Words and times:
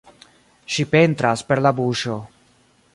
Ŝi 0.75 0.85
pentras 0.95 1.45
per 1.51 1.63
la 1.67 1.75
buŝo. 1.81 2.19